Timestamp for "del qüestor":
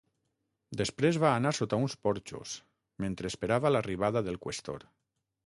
4.31-4.89